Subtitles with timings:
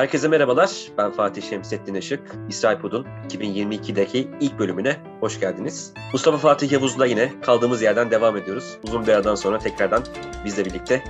[0.00, 0.70] Herkese merhabalar.
[0.98, 2.20] Ben Fatih Şemsettin Işık.
[2.48, 5.92] İsrail Pod'un 2022'deki ilk bölümüne hoş geldiniz.
[6.12, 8.78] Mustafa Fatih Yavuz'la yine kaldığımız yerden devam ediyoruz.
[8.82, 10.02] Uzun bir aradan sonra tekrardan
[10.44, 11.04] bizle birlikte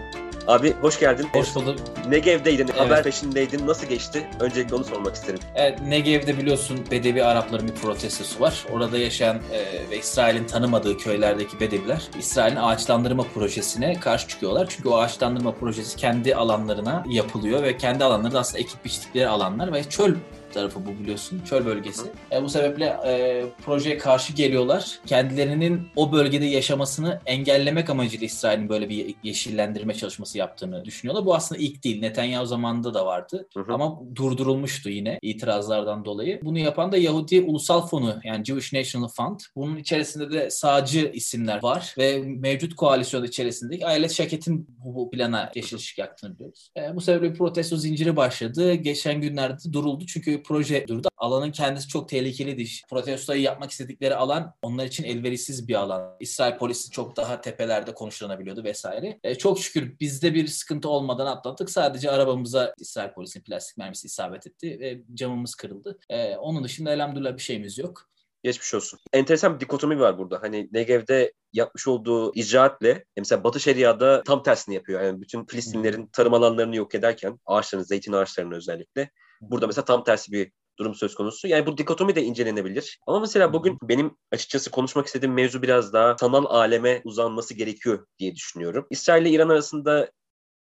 [0.47, 1.27] Abi hoş geldin.
[1.33, 1.79] Hoş bulduk.
[2.09, 2.81] Negev'deydin, evet.
[2.81, 3.67] haber peşindeydin.
[3.67, 4.27] Nasıl geçti?
[4.41, 5.41] Öncelikle onu sormak isterim.
[5.55, 8.67] Evet, Negev'de biliyorsun Bedevi Arapların bir protestosu var.
[8.73, 14.67] Orada yaşayan e, ve İsrail'in tanımadığı köylerdeki Bedeviler İsrail'in ağaçlandırma projesine karşı çıkıyorlar.
[14.69, 19.72] Çünkü o ağaçlandırma projesi kendi alanlarına yapılıyor ve kendi alanları da aslında ekip biçtikleri alanlar
[19.72, 20.14] ve çöl
[20.52, 21.40] tarafı bu biliyorsun.
[21.45, 22.02] Çöl bölgesi.
[22.32, 24.98] E, bu sebeple e, projeye karşı geliyorlar.
[25.06, 31.27] Kendilerinin o bölgede yaşamasını engellemek amacıyla İsrail'in böyle bir yeşillendirme çalışması yaptığını düşünüyorlar.
[31.27, 32.00] Bu aslında ilk değil.
[32.00, 33.48] Netanyahu zamanında da vardı.
[33.55, 33.72] Hı hı.
[33.72, 36.41] Ama durdurulmuştu yine itirazlardan dolayı.
[36.42, 39.41] Bunu yapan da Yahudi Ulusal Fonu yani Jewish National Fund.
[39.56, 45.77] Bunun içerisinde de sağcı isimler var ve mevcut koalisyon içerisindeki Ayelet Şaket'in bu plana yeşil
[45.77, 46.70] ışık yaktığını biliyoruz.
[46.77, 48.74] E, bu sebeple bir protesto zinciri başladı.
[48.74, 51.08] Geçen günlerde duruldu çünkü proje durdu.
[51.16, 52.64] Alanın kendisi çok tehlikeliydi.
[52.91, 56.16] Protestoyu yapmak istedikleri alan onlar için elverişsiz bir alan.
[56.20, 59.20] İsrail polisi çok daha tepelerde konuşlanabiliyordu vesaire.
[59.24, 61.70] E, çok şükür bizde bir sıkıntı olmadan atlattık.
[61.70, 65.98] Sadece arabamıza İsrail polisinin plastik mermisi isabet etti ve camımız kırıldı.
[66.08, 68.10] E, onun dışında elhamdülillah bir şeyimiz yok.
[68.42, 68.98] Geçmiş olsun.
[69.12, 70.42] Enteresan bir dikotomi var burada.
[70.42, 75.00] Hani Negev'de yapmış olduğu icraatle mesela Batı Şeria'da tam tersini yapıyor.
[75.00, 79.10] Yani bütün Filistinlerin tarım alanlarını yok ederken ağaçlarını, zeytin ağaçlarını özellikle
[79.41, 81.48] Burada mesela tam tersi bir durum söz konusu.
[81.48, 82.98] Yani bu dikotomi de incelenebilir.
[83.06, 88.34] Ama mesela bugün benim açıkçası konuşmak istediğim mevzu biraz daha sanal aleme uzanması gerekiyor diye
[88.34, 88.86] düşünüyorum.
[88.91, 90.10] İsrail ile İran arasında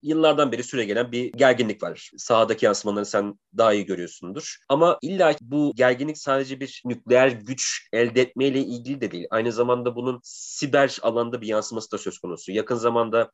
[0.02, 2.10] yıllardan beri süre gelen bir gerginlik var.
[2.16, 4.56] Sahadaki yansımaları sen daha iyi görüyorsundur.
[4.68, 9.26] Ama illa bu gerginlik sadece bir nükleer güç elde etmeyle ilgili de değil.
[9.30, 12.52] Aynı zamanda bunun siber alanda bir yansıması da söz konusu.
[12.52, 13.30] Yakın zamanda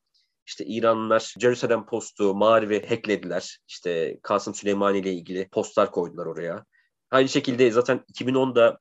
[0.46, 3.58] işte İranlılar Jerusalem Post'u Mağrib'i hacklediler.
[3.68, 6.64] İşte Kasım Süleymani ile ilgili postlar koydular oraya.
[7.10, 8.78] Aynı şekilde zaten 2010'da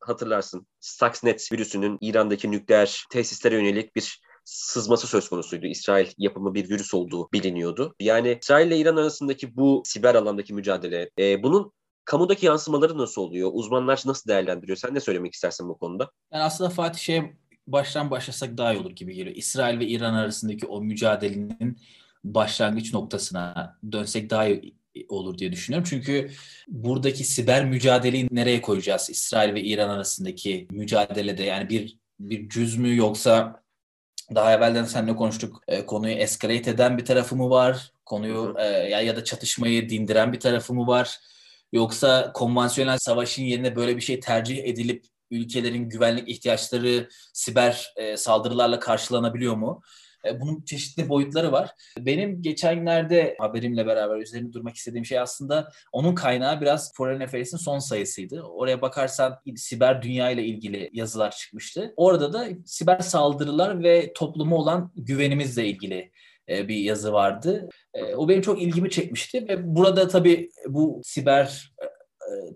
[0.00, 5.66] hatırlarsın Stuxnet virüsünün İran'daki nükleer tesislere yönelik bir sızması söz konusuydu.
[5.66, 7.94] İsrail yapımı bir virüs olduğu biliniyordu.
[8.00, 11.72] Yani İsrail ile İran arasındaki bu siber alandaki mücadele, e, bunun
[12.04, 13.50] kamudaki yansımaları nasıl oluyor?
[13.52, 14.78] Uzmanlar nasıl değerlendiriyor?
[14.78, 16.10] Sen ne söylemek istersin bu konuda?
[16.32, 17.22] Yani aslında Fatih şey
[17.66, 19.36] baştan başlasak daha iyi olur gibi geliyor.
[19.36, 21.78] İsrail ve İran arasındaki o mücadelenin
[22.24, 24.76] başlangıç noktasına dönsek daha iyi
[25.08, 25.88] olur diye düşünüyorum.
[25.90, 26.30] Çünkü
[26.68, 29.10] buradaki siber mücadeleyi nereye koyacağız?
[29.10, 33.65] İsrail ve İran arasındaki mücadelede yani bir bir cüz mü yoksa
[34.34, 35.62] daha evvelden seninle konuştuk.
[35.68, 37.92] E, konuyu escalate eden bir tarafı mı var?
[38.04, 41.20] Konuyu e, ya, ya da çatışmayı dindiren bir tarafı mı var?
[41.72, 48.78] Yoksa konvansiyonel savaşın yerine böyle bir şey tercih edilip ülkelerin güvenlik ihtiyaçları siber e, saldırılarla
[48.78, 49.82] karşılanabiliyor mu?
[50.26, 51.70] E, bunun çeşitli boyutları var.
[51.98, 57.56] Benim geçen günlerde haberimle beraber üzerine durmak istediğim şey aslında onun kaynağı biraz Foreign Affairs'in
[57.56, 58.42] son sayısıydı.
[58.42, 61.94] Oraya bakarsan siber dünya ile ilgili yazılar çıkmıştı.
[61.96, 66.10] Orada da siber saldırılar ve topluma olan güvenimizle ilgili
[66.48, 67.68] e, bir yazı vardı.
[67.94, 71.72] E, o benim çok ilgimi çekmişti ve burada tabii bu siber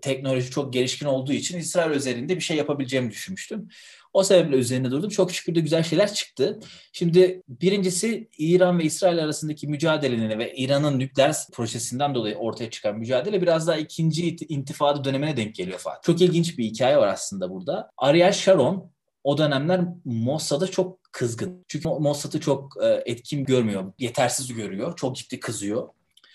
[0.01, 3.69] teknoloji çok gelişkin olduğu için İsrail üzerinde bir şey yapabileceğimi düşünmüştüm.
[4.13, 5.09] O sebeple üzerinde durdum.
[5.09, 6.59] Çok şükür de güzel şeyler çıktı.
[6.93, 13.41] Şimdi birincisi İran ve İsrail arasındaki mücadelenin ve İran'ın nükleer projesinden dolayı ortaya çıkan mücadele
[13.41, 16.01] biraz daha ikinci intifada dönemine denk geliyor Fatih.
[16.01, 17.89] Çok ilginç bir hikaye var aslında burada.
[17.97, 18.91] Ariel Sharon
[19.23, 21.65] o dönemler Mossad'a çok kızgın.
[21.67, 24.95] Çünkü Mossad'ı çok e, etkin görmüyor, yetersiz görüyor.
[24.95, 25.89] Çok ciddi kızıyor.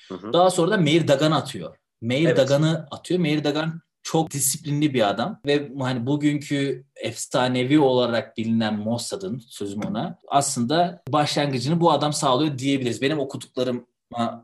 [0.08, 0.32] Hı hı.
[0.32, 1.76] Daha sonra da Meir Dagan atıyor.
[2.00, 2.36] Meir evet.
[2.36, 3.20] Dagan'ı atıyor.
[3.20, 10.18] Meir Dagan çok disiplinli bir adam ve hani bugünkü efsanevi olarak bilinen Mossad'ın sözüm ona
[10.28, 13.02] aslında başlangıcını bu adam sağlıyor diyebiliriz.
[13.02, 13.86] Benim okuduklarım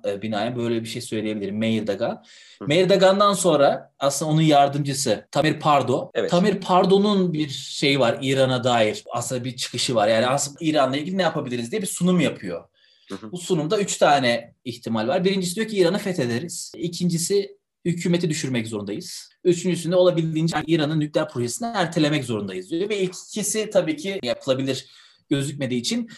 [0.06, 1.58] e, binaen böyle bir şey söyleyebilirim.
[1.58, 2.24] Meir Dagan.
[2.66, 6.10] Meir Dagan'dan sonra aslında onun yardımcısı Tamir Pardo.
[6.14, 6.30] Evet.
[6.30, 9.04] Tamir Pardo'nun bir şeyi var İran'a dair.
[9.12, 10.08] Aslında bir çıkışı var.
[10.08, 12.64] Yani aslında İran'la ilgili ne yapabiliriz diye bir sunum yapıyor.
[13.32, 15.24] Bu sunumda üç tane ihtimal var.
[15.24, 16.72] Birincisi diyor ki İran'ı fethederiz.
[16.76, 19.28] İkincisi hükümeti düşürmek zorundayız.
[19.44, 22.88] Üçüncüsünde olabildiğince İran'ın nükleer projesini ertelemek zorundayız diyor.
[22.88, 24.86] Ve ikisi tabii ki yapılabilir
[25.30, 26.08] gözükmediği için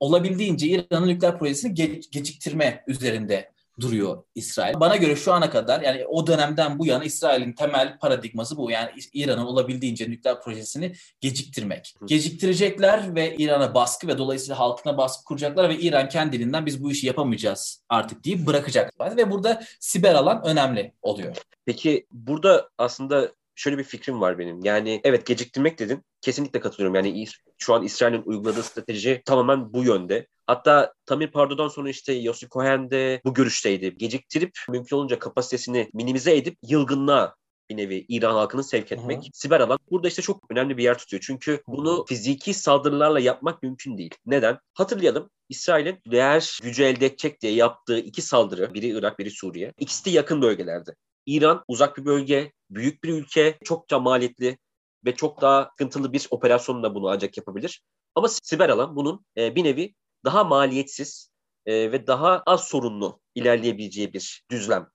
[0.00, 4.80] olabildiğince İran'ın nükleer projesini ge- geciktirme üzerinde duruyor İsrail.
[4.80, 8.70] Bana göre şu ana kadar yani o dönemden bu yana İsrail'in temel paradigması bu.
[8.70, 11.94] Yani İran'ın olabildiğince nükleer projesini geciktirmek.
[12.06, 17.06] Geciktirecekler ve İran'a baskı ve dolayısıyla halkına baskı kuracaklar ve İran kendiliğinden biz bu işi
[17.06, 18.92] yapamayacağız artık deyip bırakacak.
[19.16, 21.36] Ve burada siber alan önemli oluyor.
[21.66, 24.64] Peki burada aslında şöyle bir fikrim var benim.
[24.64, 26.04] Yani evet geciktirmek dedin.
[26.20, 26.94] Kesinlikle katılıyorum.
[26.94, 27.24] Yani
[27.58, 30.26] şu an İsrail'in uyguladığı strateji tamamen bu yönde.
[30.46, 33.94] Hatta Tamir Pardo'dan sonra işte Yossi Cohen de bu görüşteydi.
[33.98, 37.34] Geciktirip mümkün olunca kapasitesini minimize edip yılgınlığa
[37.70, 39.18] bir nevi İran halkını sevk etmek.
[39.18, 39.30] Hı hı.
[39.32, 41.22] Siber alan burada işte çok önemli bir yer tutuyor.
[41.26, 44.14] Çünkü bunu fiziki saldırılarla yapmak mümkün değil.
[44.26, 44.58] Neden?
[44.74, 49.72] Hatırlayalım İsrail'in değer gücü elde edecek diye yaptığı iki saldırı, biri Irak, biri Suriye.
[49.78, 50.94] İkisi de yakın bölgelerde.
[51.26, 54.58] İran uzak bir bölge, büyük bir ülke, çokça maliyetli
[55.04, 57.82] ve çok daha sıkıntılı bir operasyonla bunu ancak yapabilir.
[58.14, 61.30] Ama siber alan bunun e, bir nevi daha maliyetsiz
[61.66, 64.88] e, ve daha az sorunlu ilerleyebileceği bir düzlem.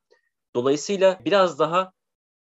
[0.56, 1.92] Dolayısıyla biraz daha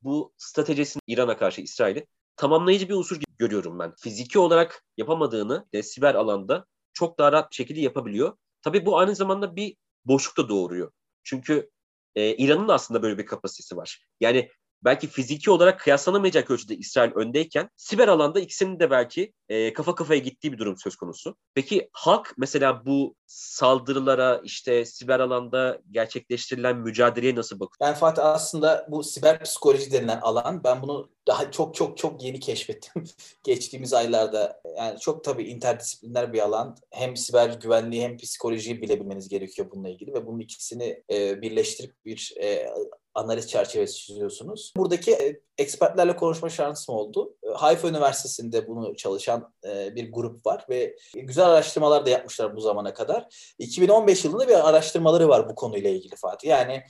[0.03, 2.07] bu stratejisini İran'a karşı İsrail'i
[2.37, 3.95] tamamlayıcı bir unsur görüyorum ben.
[3.99, 8.37] Fiziki olarak yapamadığını de siber alanda çok daha rahat bir şekilde yapabiliyor.
[8.63, 10.93] Tabii bu aynı zamanda bir boşluk da doğuruyor.
[11.25, 11.71] Çünkü
[12.15, 14.07] e, İran'ın da aslında böyle bir kapasitesi var.
[14.21, 14.51] Yani
[14.85, 20.21] belki fiziki olarak kıyaslanamayacak ölçüde İsrail öndeyken siber alanda ikisinin de belki e, kafa kafaya
[20.21, 21.37] gittiği bir durum söz konusu.
[21.55, 27.91] Peki halk mesela bu saldırılara işte siber alanda gerçekleştirilen mücadeleye nasıl bakıyor?
[27.91, 32.41] Ben Fatih aslında bu siber psikoloji denilen alan ben bunu daha çok çok çok yeni
[32.41, 33.05] keşfettim
[33.45, 34.61] geçtiğimiz aylarda.
[34.77, 36.77] Yani çok tabii interdisipliner bir alan.
[36.91, 42.35] Hem siber güvenliği hem psikolojiyi bilebilmeniz gerekiyor bununla ilgili ve bunun ikisini e, birleştirip bir
[42.43, 42.71] e,
[43.15, 44.73] analiz çerçevesi çiziyorsunuz.
[44.77, 47.35] Buradaki e, ekspertlerle konuşma şansım oldu.
[47.43, 52.61] E, Haifa Üniversitesi'nde bunu çalışan e, bir grup var ve güzel araştırmalar da yapmışlar bu
[52.61, 53.55] zamana kadar.
[53.59, 56.49] 2015 yılında bir araştırmaları var bu konuyla ilgili Fatih.
[56.49, 56.83] Yani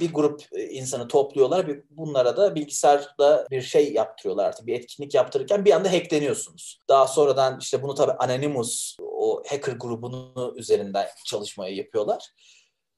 [0.00, 1.66] bir grup insanı topluyorlar.
[1.90, 4.66] Bunlara da bilgisayarda bir şey yaptırıyorlar artık.
[4.66, 6.78] Bir etkinlik yaptırırken bir anda hackleniyorsunuz.
[6.88, 12.28] Daha sonradan işte bunu tabii Anonymous o hacker grubunu üzerinden çalışmayı yapıyorlar.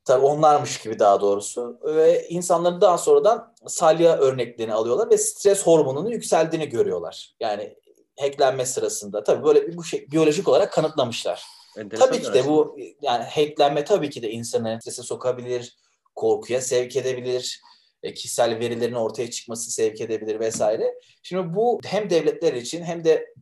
[0.05, 1.79] Tabii onlarmış gibi daha doğrusu.
[1.83, 7.35] Ve insanların daha sonradan salya örneklerini alıyorlar ve stres hormonunun yükseldiğini görüyorlar.
[7.41, 7.77] Yani
[8.21, 9.25] hacklenme sırasında.
[9.25, 11.45] Tabii böyle bir bu şey biyolojik olarak kanıtlamışlar.
[11.79, 15.77] Enteresan tabii ki de bu yani hacklenme tabii ki de insanı strese sokabilir,
[16.15, 17.61] korkuya sevk edebilir,
[18.03, 20.95] e, kişisel verilerin ortaya çıkması sevk edebilir vesaire.
[21.23, 23.35] Şimdi bu hem devletler için hem de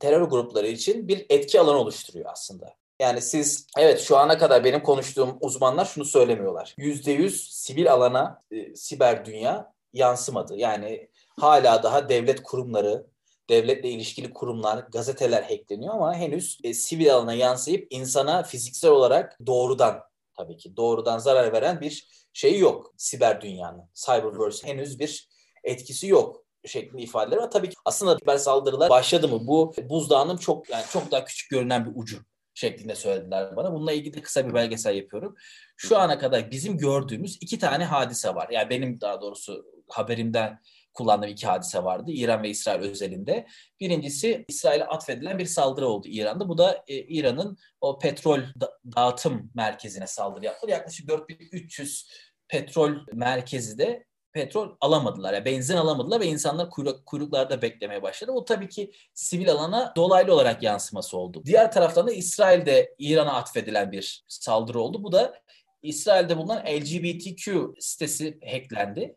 [0.00, 2.74] terör grupları için bir etki alanı oluşturuyor aslında.
[2.98, 6.74] Yani siz evet şu ana kadar benim konuştuğum uzmanlar şunu söylemiyorlar.
[6.78, 10.56] %100 sivil alana e, siber dünya yansımadı.
[10.56, 11.08] Yani
[11.40, 13.06] hala daha devlet kurumları,
[13.50, 20.00] devletle ilişkili kurumlar, gazeteler hackleniyor ama henüz e, sivil alana yansıyıp insana fiziksel olarak doğrudan
[20.36, 23.90] tabii ki doğrudan zarar veren bir şey yok siber dünyanın.
[23.94, 25.28] Cyberverse henüz bir
[25.64, 27.50] etkisi yok şeklinde ifadeler var.
[27.50, 31.86] Tabii ki aslında siber saldırılar başladı mı bu buzdağının çok yani çok daha küçük görünen
[31.86, 32.18] bir ucu
[32.54, 33.72] şeklinde söylediler bana.
[33.72, 35.34] Bununla ilgili de kısa bir belgesel yapıyorum.
[35.76, 38.48] Şu ana kadar bizim gördüğümüz iki tane hadise var.
[38.50, 40.60] Yani benim daha doğrusu haberimden
[40.94, 42.10] kullandığım iki hadise vardı.
[42.10, 43.46] İran ve İsrail özelinde.
[43.80, 46.48] Birincisi İsrail'e atfedilen bir saldırı oldu İran'da.
[46.48, 50.70] Bu da e, İran'ın o petrol da- dağıtım merkezine saldırı yaptı.
[50.70, 52.10] Yaklaşık 4300
[52.48, 55.34] petrol merkezi de petrol alamadılar.
[55.34, 58.32] Yani benzin alamadılar ve insanlar kuyruk, kuyruklarda beklemeye başladı.
[58.32, 61.42] O tabii ki sivil alana dolaylı olarak yansıması oldu.
[61.44, 65.02] Diğer taraftan da İsrail'de İran'a atfedilen bir saldırı oldu.
[65.02, 65.34] Bu da
[65.82, 69.16] İsrail'de bulunan LGBTQ sitesi hacklendi.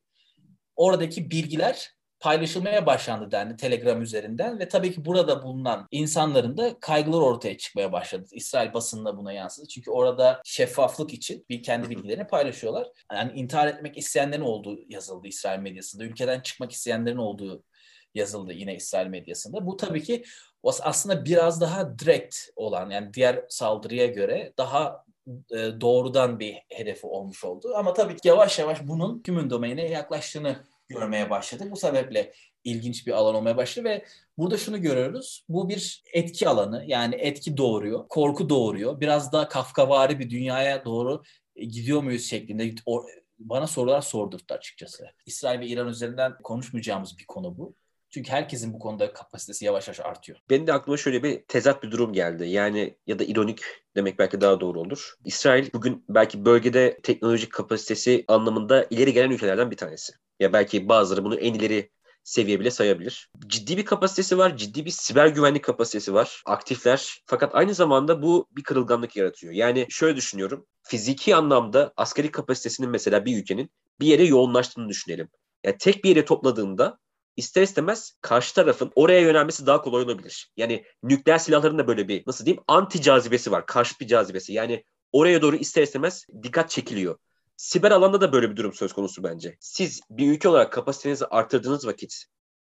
[0.75, 7.21] Oradaki bilgiler paylaşılmaya başlandı dendi Telegram üzerinden ve tabii ki burada bulunan insanların da kaygılar
[7.21, 8.27] ortaya çıkmaya başladı.
[8.31, 9.67] İsrail basınına buna yansıdı.
[9.67, 12.87] Çünkü orada şeffaflık için bir kendi bilgilerini paylaşıyorlar.
[13.13, 16.03] Yani intihar etmek isteyenlerin olduğu yazıldı İsrail medyasında.
[16.03, 17.63] Ülkeden çıkmak isteyenlerin olduğu
[18.15, 19.65] yazıldı yine İsrail medyasında.
[19.65, 20.23] Bu tabii ki
[20.63, 25.05] aslında biraz daha direkt olan yani diğer saldırıya göre daha
[25.51, 27.73] e, doğrudan bir hedefi olmuş oldu.
[27.75, 30.55] Ama tabii ki yavaş yavaş bunun tümün domaine yaklaştığını
[30.89, 31.71] görmeye başladık.
[31.71, 34.05] Bu sebeple ilginç bir alan olmaya başladı ve
[34.37, 35.45] burada şunu görüyoruz.
[35.49, 38.99] Bu bir etki alanı yani etki doğuruyor, korku doğuruyor.
[38.99, 41.23] Biraz daha kafkavari bir dünyaya doğru
[41.55, 42.75] gidiyor muyuz şeklinde
[43.39, 45.05] bana sorular sordurttu açıkçası.
[45.25, 47.75] İsrail ve İran üzerinden konuşmayacağımız bir konu bu.
[48.09, 50.39] Çünkü herkesin bu konuda kapasitesi yavaş yavaş artıyor.
[50.49, 52.47] Benim de aklıma şöyle bir tezat bir durum geldi.
[52.47, 53.61] Yani ya da ironik
[53.95, 55.13] demek belki daha doğru olur.
[55.25, 60.13] İsrail bugün belki bölgede teknolojik kapasitesi anlamında ileri gelen ülkelerden bir tanesi.
[60.39, 61.89] Ya belki bazıları bunu en ileri
[62.23, 63.31] seviye bile sayabilir.
[63.47, 66.43] Ciddi bir kapasitesi var, ciddi bir siber güvenlik kapasitesi var.
[66.45, 67.21] Aktifler.
[67.25, 69.53] Fakat aynı zamanda bu bir kırılganlık yaratıyor.
[69.53, 70.65] Yani şöyle düşünüyorum.
[70.83, 75.29] Fiziki anlamda askeri kapasitesinin mesela bir ülkenin bir yere yoğunlaştığını düşünelim.
[75.63, 76.99] Yani tek bir yere topladığında
[77.37, 80.51] ister istemez karşı tarafın oraya yönelmesi daha kolay olabilir.
[80.57, 83.65] Yani nükleer silahların da böyle bir nasıl diyeyim anti cazibesi var.
[83.65, 84.53] Karşıt bir cazibesi.
[84.53, 87.17] Yani oraya doğru ister istemez dikkat çekiliyor.
[87.57, 89.57] Siber alanda da böyle bir durum söz konusu bence.
[89.59, 92.25] Siz bir ülke olarak kapasitenizi artırdığınız vakit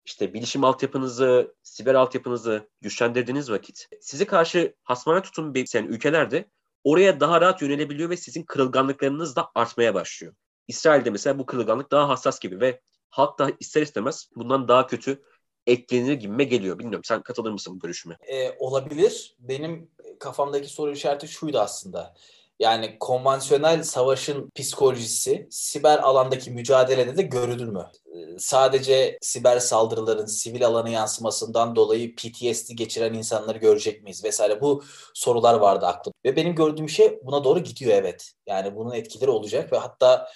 [0.05, 6.51] işte bilişim altyapınızı, siber altyapınızı güçlendirdiğiniz vakit size karşı hasmana tutum besleyen ülkelerde
[6.85, 10.35] oraya daha rahat yönelebiliyor ve sizin kırılganlıklarınız da artmaya başlıyor.
[10.69, 15.23] İsrail'de mesela bu kırılganlık daha hassas gibi ve halk da ister istemez bundan daha kötü
[15.67, 16.79] etkilenir gibime geliyor.
[16.79, 18.17] Bilmiyorum sen katılır mısın bu görüşüme?
[18.29, 19.37] Ee, olabilir.
[19.39, 22.15] Benim kafamdaki soru işareti şuydu aslında.
[22.61, 27.87] Yani konvansiyonel savaşın psikolojisi siber alandaki mücadelede de görülür mü?
[28.07, 34.85] Ee, sadece siber saldırıların sivil alana yansımasından dolayı PTSD geçiren insanları görecek miyiz vesaire bu
[35.15, 36.15] sorular vardı aklım.
[36.25, 38.33] Ve benim gördüğüm şey buna doğru gidiyor evet.
[38.47, 40.29] Yani bunun etkileri olacak ve hatta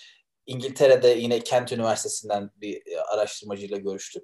[0.47, 2.83] İngiltere'de yine Kent Üniversitesi'nden bir
[3.13, 4.23] araştırmacıyla görüştüm.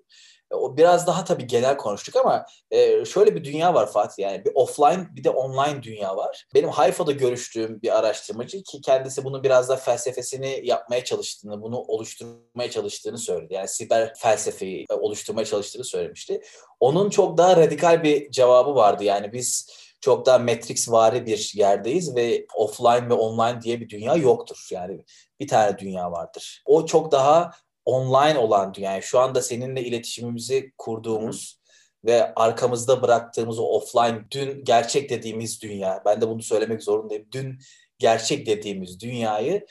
[0.51, 4.53] O biraz daha tabii genel konuştuk ama e, şöyle bir dünya var Fatih yani bir
[4.55, 6.47] offline bir de online dünya var.
[6.55, 12.71] Benim Hayfa'da görüştüğüm bir araştırmacı ki kendisi bunun biraz da felsefesini yapmaya çalıştığını, bunu oluşturmaya
[12.71, 13.55] çalıştığını söyledi.
[13.55, 16.41] Yani siber felsefeyi e, oluşturmaya çalıştığını söylemişti.
[16.81, 19.05] Onun çok daha radikal bir cevabı vardı.
[19.05, 24.17] Yani biz çok daha Matrix vari bir yerdeyiz ve offline ve online diye bir dünya
[24.17, 24.69] yoktur.
[24.71, 25.05] Yani
[25.41, 26.63] bir tane dünya vardır.
[26.67, 27.51] O çok daha
[27.85, 28.93] online olan dünya.
[28.93, 31.61] Yani şu anda seninle iletişimimizi kurduğumuz
[32.05, 36.03] ve arkamızda bıraktığımız o offline dün gerçek dediğimiz dünya.
[36.07, 37.29] Ben de bunu söylemek zorundayım.
[37.33, 37.59] Dün
[37.99, 39.67] gerçek dediğimiz dünyayı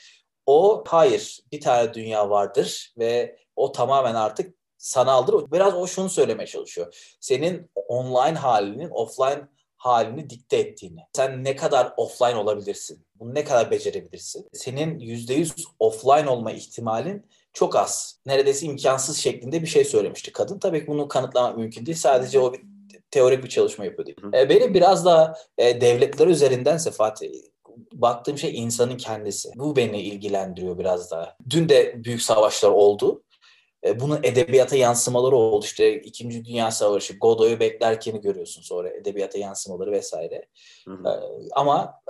[0.46, 5.52] o hayır bir tane dünya vardır ve o tamamen artık sanaldır.
[5.52, 7.16] Biraz o şunu söylemeye çalışıyor.
[7.20, 9.48] Senin online halinin offline
[9.80, 11.00] halini dikte ettiğini.
[11.12, 13.06] Sen ne kadar offline olabilirsin?
[13.14, 14.48] Bunu ne kadar becerebilirsin?
[14.52, 18.20] Senin %100 offline olma ihtimalin çok az.
[18.26, 20.58] Neredeyse imkansız şeklinde bir şey söylemişti kadın.
[20.58, 21.98] Tabii ki bunu kanıtlamak mümkün değil.
[21.98, 22.60] Sadece o bir
[23.10, 24.08] teorik bir çalışma yapıyor.
[24.34, 27.30] E, benim biraz daha e, devletler üzerindense Fatih
[27.92, 29.50] baktığım şey insanın kendisi.
[29.54, 31.36] Bu beni ilgilendiriyor biraz daha.
[31.50, 33.22] Dün de büyük savaşlar oldu.
[33.86, 35.64] E, bunun edebiyata yansımaları oldu.
[35.64, 40.46] İşte İkinci Dünya Savaşı, Godoy'u beklerken görüyorsun sonra edebiyata yansımaları vesaire.
[40.88, 41.08] Hı hı.
[41.08, 41.12] E,
[41.52, 42.00] ama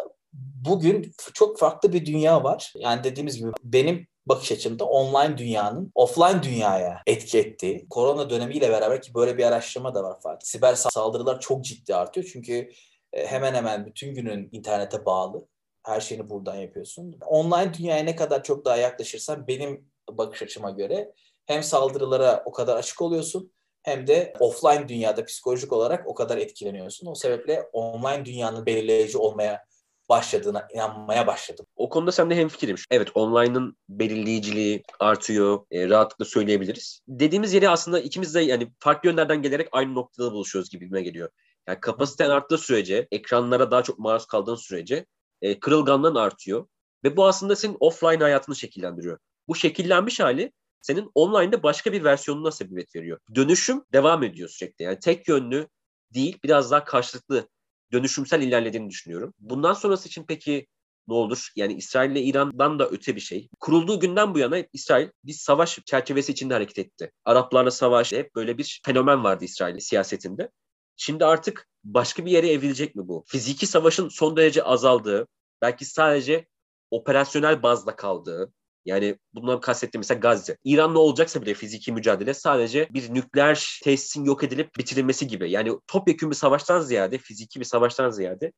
[0.64, 2.72] bugün çok farklı bir dünya var.
[2.76, 7.86] Yani dediğimiz gibi benim bakış açımda online dünyanın offline dünyaya etki ettiği.
[7.90, 10.46] Korona dönemiyle beraber ki böyle bir araştırma da var Fatih.
[10.46, 12.70] Siber saldırılar çok ciddi artıyor çünkü
[13.12, 15.46] e, hemen hemen bütün günün internete bağlı.
[15.82, 17.16] Her şeyini buradan yapıyorsun.
[17.26, 21.12] Online dünyaya ne kadar çok daha yaklaşırsan benim bakış açıma göre
[21.46, 27.06] hem saldırılara o kadar açık oluyorsun hem de offline dünyada psikolojik olarak o kadar etkileniyorsun.
[27.06, 29.64] O sebeple online dünyanın belirleyici olmaya
[30.08, 31.66] başladığına inanmaya başladım.
[31.76, 32.76] O konuda sen de hemfikirim.
[32.90, 35.60] Evet online'ın belirleyiciliği artıyor.
[35.70, 37.00] E, rahatlıkla söyleyebiliriz.
[37.08, 41.30] Dediğimiz yeri aslında ikimiz de yani farklı yönlerden gelerek aynı noktada buluşuyoruz gibime geliyor.
[41.68, 45.06] Yani kapasiten arttığı sürece, ekranlara daha çok maruz kaldığın sürece
[45.42, 46.66] e, kırılganlığın artıyor.
[47.04, 49.18] Ve bu aslında senin offline hayatını şekillendiriyor.
[49.48, 53.18] Bu şekillenmiş hali senin online'da başka bir versiyonuna sebebiyet veriyor.
[53.34, 54.82] Dönüşüm devam ediyor sürekli.
[54.82, 55.68] Yani tek yönlü
[56.14, 57.48] değil, biraz daha karşılıklı
[57.92, 59.34] dönüşümsel ilerlediğini düşünüyorum.
[59.38, 60.66] Bundan sonrası için peki
[61.08, 61.48] ne olur?
[61.56, 63.48] Yani İsrail ile İran'dan da öte bir şey.
[63.60, 67.12] Kurulduğu günden bu yana İsrail bir savaş çerçevesi içinde hareket etti.
[67.24, 70.50] Araplarla savaş hep böyle bir fenomen vardı İsrail siyasetinde.
[70.96, 73.24] Şimdi artık başka bir yere evrilecek mi bu?
[73.26, 75.26] Fiziki savaşın son derece azaldığı,
[75.62, 76.46] belki sadece
[76.90, 78.52] operasyonel bazda kaldığı,
[78.84, 80.56] yani bundan kastettiğim mesela Gazze.
[80.64, 85.50] İran'la olacaksa bile fiziki mücadele sadece bir nükleer tesisin yok edilip bitirilmesi gibi.
[85.50, 88.52] Yani topyekun bir savaştan ziyade, fiziki bir savaştan ziyade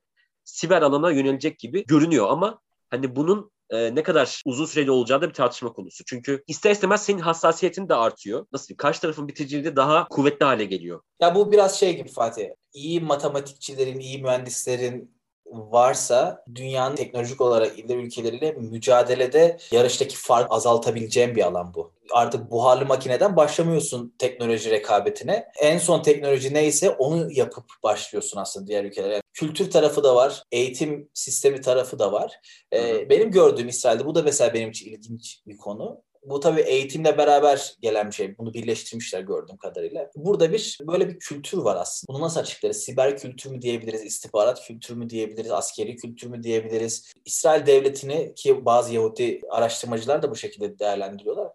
[0.44, 2.60] siber alana yönelecek gibi görünüyor ama
[2.90, 6.04] hani bunun e, ne kadar uzun süreli olacağı da bir tartışma konusu.
[6.04, 8.46] Çünkü ister istemez senin hassasiyetin de artıyor.
[8.52, 8.76] Nasıl diyeyim?
[8.76, 11.02] Karşı tarafın biticiliği de daha kuvvetli hale geliyor.
[11.20, 12.48] Ya bu biraz şey gibi Fatih.
[12.72, 15.21] İyi matematikçilerin, iyi mühendislerin
[15.52, 21.92] varsa dünyanın teknolojik olarak ileri ülkeleriyle mücadelede yarıştaki fark azaltabileceğim bir alan bu.
[22.12, 25.48] Artık buharlı makineden başlamıyorsun teknoloji rekabetine.
[25.60, 29.22] En son teknoloji neyse onu yapıp başlıyorsun aslında diğer ülkelere.
[29.32, 32.40] Kültür tarafı da var, eğitim sistemi tarafı da var.
[32.72, 36.02] Ee, benim gördüğüm İsrail'de bu da mesela benim için ilginç bir konu.
[36.24, 38.38] Bu tabii eğitimle beraber gelen bir şey.
[38.38, 40.10] Bunu birleştirmişler gördüğüm kadarıyla.
[40.16, 42.12] Burada bir böyle bir kültür var aslında.
[42.12, 42.76] Bunu nasıl açıklarız?
[42.76, 44.02] Siber kültür mü diyebiliriz?
[44.02, 45.50] istihbarat kültür mü diyebiliriz?
[45.50, 47.12] Askeri kültür mü diyebiliriz?
[47.24, 51.48] İsrail devletini ki bazı Yahudi araştırmacılar da bu şekilde değerlendiriyorlar.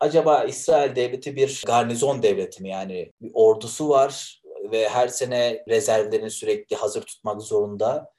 [0.00, 2.68] Acaba İsrail devleti bir garnizon devleti mi?
[2.68, 4.42] Yani bir ordusu var
[4.72, 8.12] ve her sene rezervlerini sürekli hazır tutmak zorunda.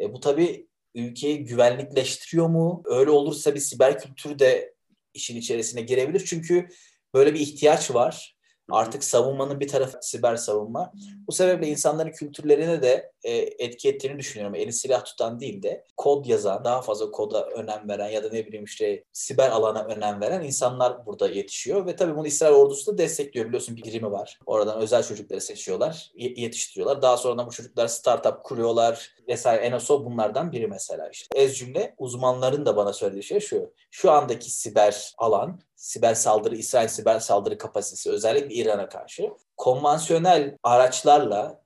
[0.00, 2.82] E, bu tabii ülkeyi güvenlikleştiriyor mu?
[2.84, 4.77] Öyle olursa bir siber kültürü de
[5.18, 6.24] işin içerisine girebilir.
[6.26, 6.68] Çünkü
[7.14, 8.37] böyle bir ihtiyaç var.
[8.70, 10.92] Artık savunmanın bir tarafı siber savunma.
[11.26, 14.54] Bu sebeple insanların kültürlerine de e, etki ettiğini düşünüyorum.
[14.54, 18.46] Eli silah tutan değil de kod yazan, daha fazla koda önem veren ya da ne
[18.46, 21.86] bileyim işte siber alana önem veren insanlar burada yetişiyor.
[21.86, 23.46] Ve tabii bunu İsrail ordusu da destekliyor.
[23.46, 24.38] Biliyorsun bir birimi var.
[24.46, 27.02] Oradan özel çocukları seçiyorlar, yetiştiriyorlar.
[27.02, 29.64] Daha sonra bu çocuklar startup kuruyorlar vesaire.
[29.64, 31.26] Enoso bunlardan biri mesela işte.
[31.34, 33.72] Ez cümle uzmanların da bana söylediği şey şu.
[33.90, 41.62] Şu andaki siber alan siber saldırı, İsrail siber saldırı kapasitesi özellikle İran'a karşı konvansiyonel araçlarla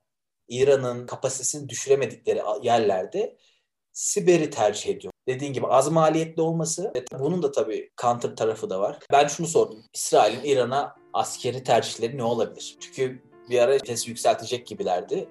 [0.47, 3.37] İran'ın kapasitesini düşüremedikleri yerlerde
[3.93, 5.13] siberi tercih ediyor.
[5.27, 8.99] Dediğin gibi az maliyetli olması ve bunun da tabii counter tarafı da var.
[9.11, 9.83] Ben şunu sordum.
[9.93, 12.77] İsrail'in İran'a askeri tercihleri ne olabilir?
[12.79, 15.29] Çünkü bir ara vitesi yükseltecek gibilerdi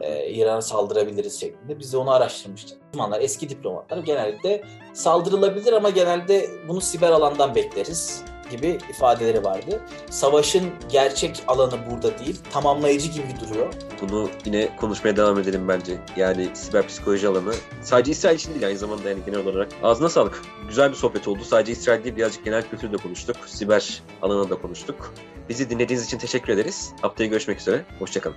[0.00, 1.78] e, İran'a saldırabiliriz şeklinde.
[1.78, 2.78] Biz de onu araştırmıştık.
[2.94, 9.80] Uzmanlar, eski diplomatlar genellikle saldırılabilir ama genelde bunu siber alandan bekleriz gibi ifadeleri vardı.
[10.10, 13.74] Savaşın gerçek alanı burada değil, tamamlayıcı gibi duruyor.
[14.00, 15.98] Bunu yine konuşmaya devam edelim bence.
[16.16, 19.68] Yani siber psikoloji alanı sadece İsrail için değil aynı zamanda yani genel olarak.
[19.82, 20.42] Ağzına sağlık.
[20.68, 21.44] Güzel bir sohbet oldu.
[21.44, 23.36] Sadece İsrail değil birazcık genel kültürü de konuştuk.
[23.46, 25.14] Siber alanı da konuştuk.
[25.48, 26.92] Bizi dinlediğiniz için teşekkür ederiz.
[27.02, 27.84] Haftaya görüşmek üzere.
[27.98, 28.36] Hoşçakalın.